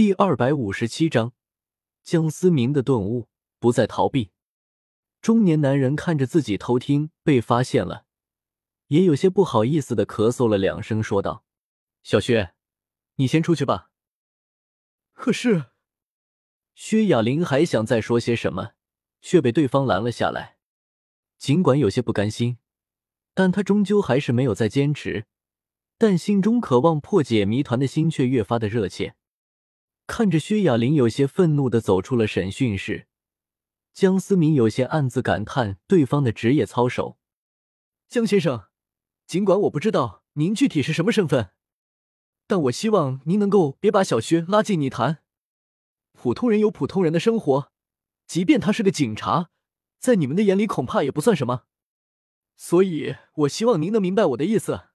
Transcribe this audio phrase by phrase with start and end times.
[0.00, 1.34] 第二百五十七章，
[2.02, 4.30] 江思明的顿悟，不再逃避。
[5.20, 8.06] 中年男人看着自己偷听被发现了，
[8.86, 11.44] 也有些不好意思的咳嗽了两声，说道
[12.02, 12.54] ：“小薛，
[13.16, 13.90] 你先出去吧。”
[15.12, 15.66] 可是，
[16.74, 18.70] 薛雅玲还想再说些什么，
[19.20, 20.56] 却被对方拦了下来。
[21.36, 22.56] 尽管有些不甘心，
[23.34, 25.26] 但他终究还是没有再坚持，
[25.98, 29.14] 但心中渴望破解谜团的心却越发的热切。
[30.10, 33.06] 看着薛雅玲有些愤怒的走出了审讯室，
[33.92, 37.16] 江思明有些暗自感叹对方的职业操守。
[38.08, 38.64] 江先生，
[39.28, 41.50] 尽管我不知道您具体是什么身份，
[42.48, 45.22] 但我希望您能够别把小薛拉进泥潭。
[46.12, 47.70] 普通人有普通人的生活，
[48.26, 49.50] 即便他是个警察，
[50.00, 51.66] 在你们的眼里恐怕也不算什么。
[52.56, 54.88] 所以，我希望您能明白我的意思。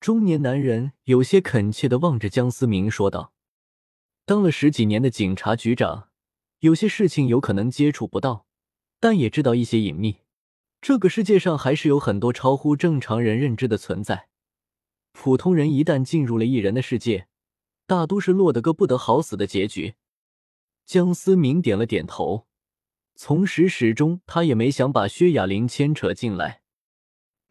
[0.00, 3.35] 中年男人有些恳切的望着江思明说道。
[4.26, 6.08] 当了十几年的警察局长，
[6.58, 8.44] 有些事情有可能接触不到，
[8.98, 10.22] 但也知道一些隐秘。
[10.80, 14.28] 这个世界上还是有很多超乎正常人认知的存在。
[15.12, 17.28] 普通人一旦进入了异人的世界，
[17.86, 19.94] 大都是落得个不得好死的结局。
[20.84, 22.48] 江思明点了点头，
[23.14, 26.62] 从始始终他也没想把薛雅玲牵扯进来。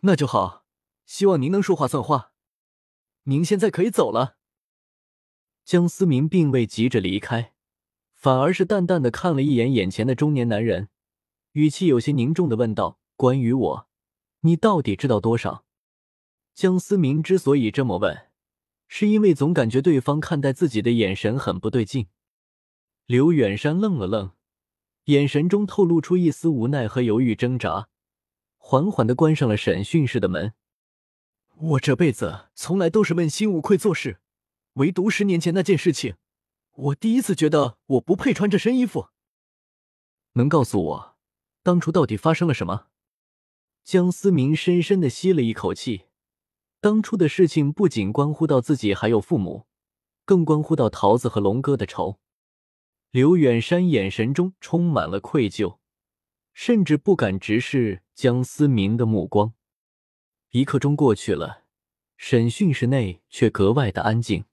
[0.01, 0.65] 那就好，
[1.05, 2.33] 希望您能说话算话。
[3.23, 4.35] 您现在可以走了。
[5.65, 7.53] 江思明并未急着离开，
[8.13, 10.89] 反而是淡淡的看了一眼眼前的中年男人，
[11.53, 13.87] 语气有些凝重的问道：“关于我，
[14.41, 15.65] 你到底知道多少？”
[16.53, 18.27] 江思明之所以这么问，
[18.87, 22.07] 是因为总感觉对方看待自己的眼神很不对劲。
[23.07, 24.33] 刘远山愣了愣，
[25.05, 27.89] 眼神中透露出一丝无奈和犹豫挣扎，
[28.57, 30.53] 缓缓的关上了审讯室的门。
[31.57, 34.19] 我这辈子从来都是问心无愧做事。
[34.75, 36.15] 唯独十年前那件事情，
[36.73, 39.09] 我第一次觉得我不配穿这身衣服。
[40.33, 41.15] 能告诉我，
[41.63, 42.87] 当初到底发生了什么？
[43.85, 46.07] 江思明深深的吸了一口气。
[46.81, 49.65] 当初的事情不仅关乎到自己，还有父母，
[50.25, 52.19] 更关乎到桃子和龙哥的仇。
[53.11, 55.77] 刘远山眼神中充满了愧疚，
[56.53, 59.53] 甚至不敢直视江思明的目光。
[60.49, 61.63] 一刻钟过去了，
[62.17, 64.43] 审讯室内却格外的安静。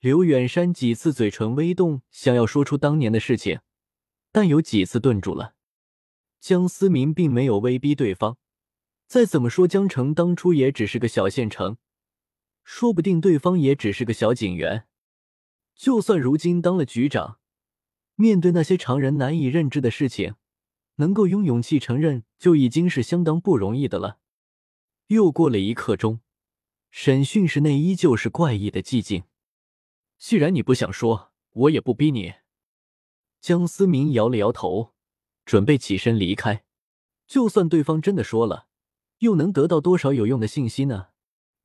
[0.00, 3.60] 刘远山几次嘴唇微动，想要说出当年的事情，
[4.30, 5.54] 但有几次顿住了。
[6.38, 8.36] 江思明并没有威逼对方，
[9.06, 11.78] 再怎么说，江城当初也只是个小县城，
[12.62, 14.86] 说不定对方也只是个小警员。
[15.74, 17.38] 就算如今当了局长，
[18.14, 20.34] 面对那些常人难以认知的事情，
[20.96, 24.18] 能够用勇气承认，就已经是相当不容易的了。
[25.06, 26.20] 又过了一刻钟，
[26.90, 29.24] 审讯室内依旧是怪异的寂静。
[30.18, 32.34] 既然你不想说，我也不逼你。
[33.40, 34.94] 江思明摇了摇头，
[35.44, 36.64] 准备起身离开。
[37.26, 38.66] 就算对方真的说了，
[39.18, 41.08] 又能得到多少有用的信息呢？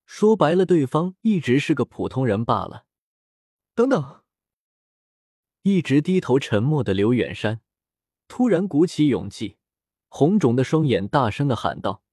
[0.06, 2.86] 说白了，对方一直是个普通人罢了。
[3.74, 4.24] 等等！
[5.62, 7.62] 一直低头沉默的刘远山
[8.28, 9.58] 突然鼓起勇气，
[10.08, 12.04] 红肿的双眼大声的喊道：“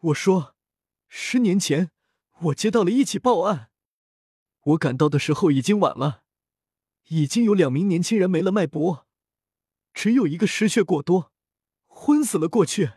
[0.00, 0.54] 我说，
[1.08, 1.90] 十年前
[2.40, 3.67] 我接到了一起报案。”
[4.68, 6.24] 我赶到的时候已经晚了，
[7.08, 9.06] 已经有两名年轻人没了脉搏，
[9.94, 11.32] 只有一个失血过多，
[11.86, 12.90] 昏死了过去。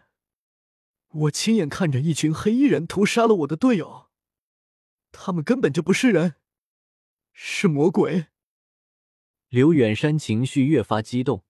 [1.07, 4.09] 我亲眼看着一群黑衣人屠杀了我的队友，
[5.11, 6.35] 他们根本就不是人，
[7.31, 8.27] 是魔鬼。
[9.47, 11.45] 刘远山情绪越发激动，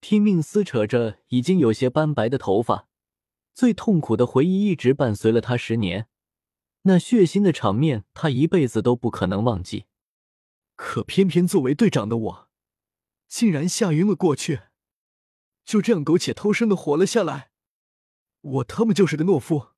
[0.00, 2.88] 拼命撕扯着已经有些斑白的头发，
[3.52, 6.08] 最痛苦的回忆一直伴随了他十年。
[6.86, 9.86] 那血腥的场面，他一辈子都不可能忘记。
[10.76, 12.50] 可偏偏作为队长的我，
[13.26, 14.62] 竟然吓晕了过去，
[15.64, 17.50] 就这样苟且偷生的活了下来。
[18.40, 19.68] 我他妈就是个懦夫！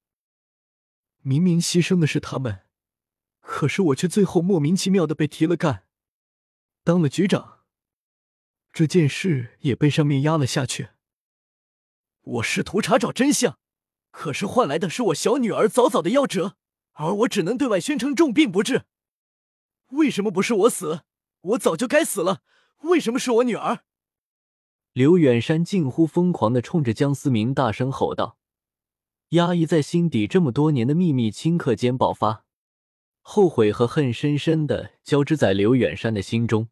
[1.23, 2.67] 明明牺牲的是他们，
[3.41, 5.85] 可是我却最后莫名其妙的被提了干，
[6.83, 7.61] 当了局长。
[8.73, 10.89] 这件事也被上面压了下去。
[12.23, 13.59] 我试图查找真相，
[14.11, 16.57] 可是换来的是我小女儿早早的夭折。
[16.97, 18.83] 而我只能对外宣称重病不治。
[19.91, 21.03] 为什么不是我死？
[21.41, 22.43] 我早就该死了。
[22.83, 23.81] 为什么是我女儿？
[24.93, 28.39] 刘远山近乎疯狂的冲着江思明大声吼道，
[29.31, 32.45] 压抑在心底这么多年的秘密顷刻间爆发，
[33.21, 36.69] 后悔和恨深深的交织在刘远山的心中。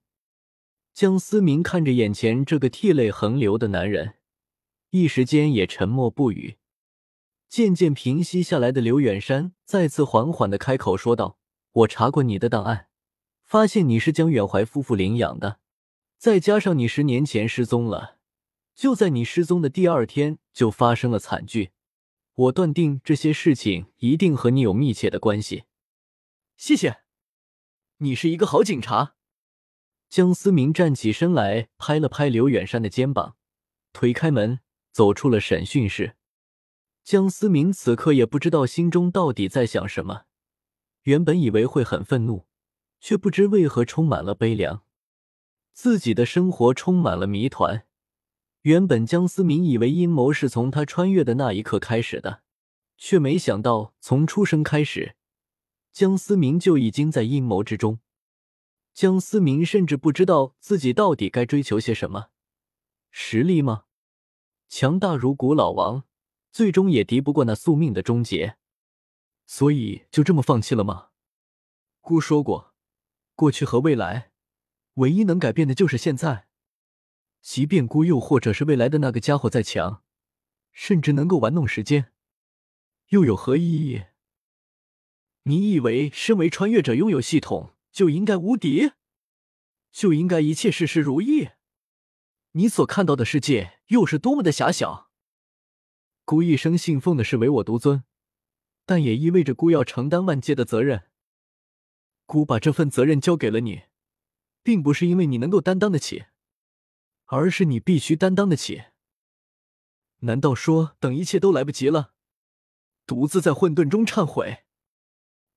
[0.94, 4.14] 江思明看着眼前这个涕泪横流的男人，
[4.90, 6.56] 一时间也沉默不语。
[7.48, 11.38] 渐渐平息下来的刘远山再次缓缓的开口说道
[11.72, 12.88] ：“我查过你的档案，
[13.44, 15.60] 发现你是江远怀夫妇领养的，
[16.18, 18.18] 再加上你十年前失踪了，
[18.74, 21.70] 就在你失踪的第二天就发生了惨剧。
[22.34, 25.64] 我断定这些事情一定和你有密切的关系。
[26.56, 27.02] 谢谢，
[27.98, 29.14] 你是一个好警察。
[30.08, 33.36] 江思明站起身来，拍了拍刘远山的肩膀，
[33.92, 34.58] 推开门
[34.90, 36.16] 走出了审讯室。
[37.04, 40.22] 江思明此刻也不知道心中到底在想什么，
[41.02, 42.46] 原本以为会很愤怒，
[42.98, 44.82] 却不知为何充满了悲凉。
[45.74, 47.86] 自己的生活充满了谜团。
[48.62, 52.42] 原本江思明以为阴谋是从他穿越的那一刻开始的，
[52.96, 55.14] 却没想到从出生开始，
[55.92, 57.98] 江思明就已经在阴谋之中。
[58.94, 62.28] 江思明甚至不知道自己到底该追求些什么，
[63.10, 63.84] 实力吗？
[64.70, 66.04] 强大如古老王，
[66.54, 68.58] 最终也敌不过那宿命的终结，
[69.44, 71.08] 所以就这么放弃了吗？
[72.00, 72.72] 姑说过，
[73.34, 74.30] 过去和未来，
[74.94, 76.46] 唯一能改变的就是现在。
[77.42, 80.04] 即便姑又或者是未来的那个家伙再强，
[80.70, 82.12] 甚至能够玩弄时间，
[83.08, 84.04] 又有何意义？
[85.42, 87.74] 你以为身为穿越者拥有系统？
[87.90, 88.92] 就应该无敌，
[89.90, 91.48] 就应该一切事事如意。
[92.52, 95.10] 你所看到的世界又是多么的狭小。
[96.24, 98.04] 孤一生信奉的是唯我独尊，
[98.86, 101.10] 但也意味着孤要承担万界的责任。
[102.24, 103.82] 孤把这份责任交给了你，
[104.62, 106.24] 并不是因为你能够担当得起，
[107.26, 108.84] 而是你必须担当得起。
[110.20, 112.14] 难道说等一切都来不及了，
[113.04, 114.64] 独自在混沌中忏悔，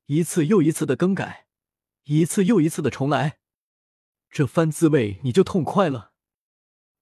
[0.07, 1.47] 一次又一次的更改？
[2.03, 3.39] 一次又一次的重来，
[4.29, 6.13] 这番滋味你就痛快了。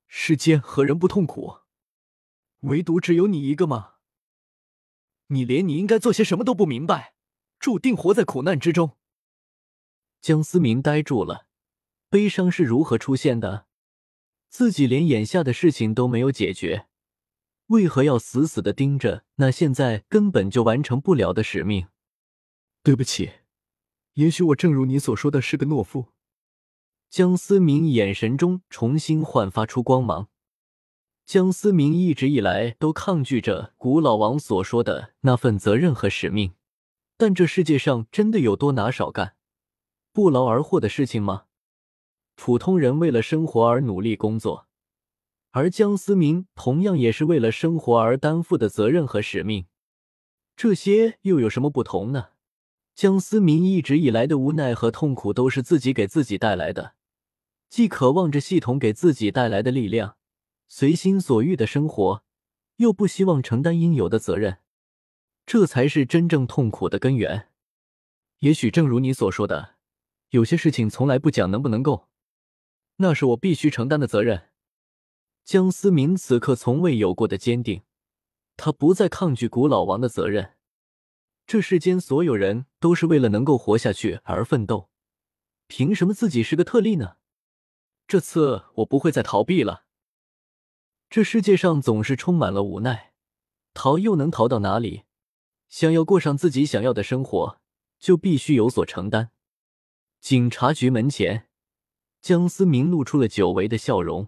[0.07, 1.64] 世间何人不痛苦？
[2.61, 3.93] 唯独只有你一个吗？
[5.27, 7.15] 你连你应该做些什么都不明白，
[7.59, 8.97] 注定活在苦难之中。
[10.21, 11.47] 江思明呆住了，
[12.09, 13.67] 悲伤是如何出现的？
[14.49, 16.87] 自己连眼下的事情都没有解决，
[17.67, 21.87] 为何要死死的盯着那现在根本就完成不了的使命？
[22.81, 23.31] 对不起。
[24.13, 26.13] 也许我正如你所说的是个懦夫。
[27.09, 30.29] 江思明眼神中重新焕发出光芒。
[31.25, 36.53] 江思明一直以来都抗拒着古老王所说的那份责任和使命，
[37.17, 39.35] 但这世界上真的有多拿少干、
[40.13, 41.45] 不劳而获的事情吗？
[42.35, 44.67] 普通人为了生活而努力工作，
[45.49, 49.65] 而江思明同样也是为了生活而担负的责任和使命，
[50.55, 52.27] 这些又有什么不同呢？
[52.93, 56.93] 江思明一直以来的无奈和痛苦都是自己给自己带来的，
[57.67, 60.17] 既渴望着系统给自己带来的力量，
[60.67, 62.23] 随心所欲的生活，
[62.77, 64.59] 又不希望承担应有的责任，
[65.45, 67.49] 这才是真正痛苦的根源。
[68.39, 69.75] 也许正如你所说的，
[70.29, 72.09] 有些事情从来不讲能不能够，
[72.97, 74.49] 那是我必须承担的责任。
[75.43, 77.83] 江思明此刻从未有过的坚定，
[78.57, 80.55] 他不再抗拒古老王的责任。
[81.45, 84.89] 这世间所有人都是为了能够活下去而奋斗，
[85.67, 87.17] 凭什么自己是个特例呢？
[88.07, 89.84] 这次我不会再逃避了。
[91.15, 93.13] 这世界上总是充满了无奈，
[93.73, 95.03] 逃又能逃到哪里？
[95.69, 97.61] 想要过上自己想要的生活，
[97.97, 99.31] 就必须有所承担。
[100.19, 101.47] 警察局门前，
[102.21, 104.27] 江思明露出了久违的笑容，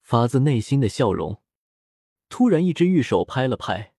[0.00, 1.42] 发自内心的笑容。
[2.28, 3.94] 突然，一只玉手拍了拍。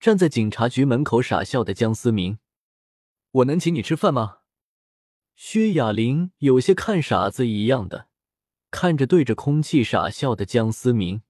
[0.00, 2.38] 站在警察局门口傻笑的江思明，
[3.30, 4.38] 我能请你吃饭吗？
[5.34, 8.08] 薛雅玲有些看傻子一样的
[8.70, 11.20] 看着对着空气傻笑的江思明。